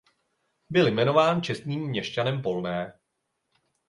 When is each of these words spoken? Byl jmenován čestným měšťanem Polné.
Byl 0.69 0.87
jmenován 0.87 1.41
čestným 1.43 1.87
měšťanem 1.87 2.41
Polné. 2.41 2.93